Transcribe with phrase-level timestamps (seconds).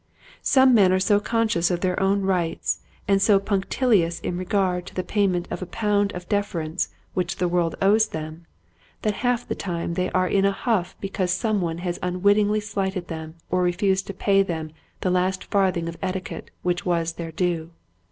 [0.41, 4.95] Some men are so conscious of their own rights, and so punctilious in regard to
[4.95, 5.45] the pay Pettiness.
[5.51, 8.47] 147 ment of the pound of deference which the world owes them,
[9.03, 12.59] that half the time they are in a huff because some one has un wittingly
[12.61, 17.31] slighted them or refused to pay them the last farthing of etiquette which was their
[17.31, 17.69] due.